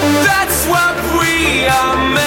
[0.00, 2.17] That's what we are.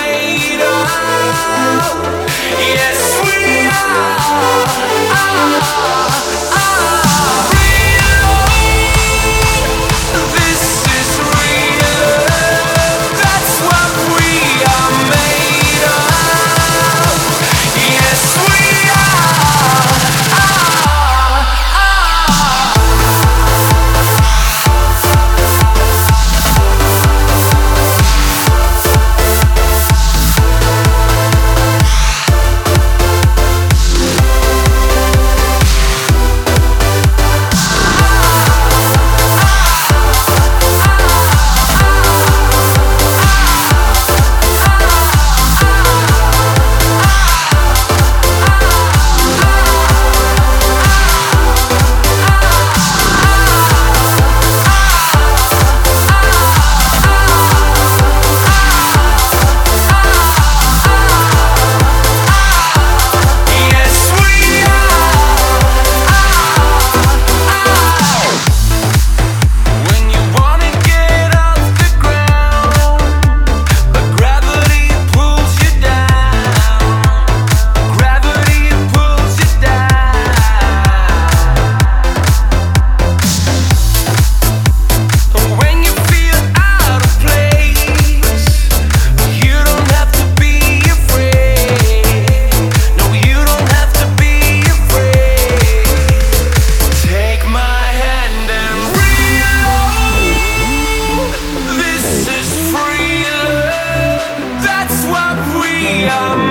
[106.08, 106.51] I'm